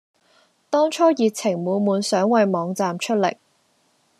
[0.71, 3.37] 當初熱情滿滿想為網站出力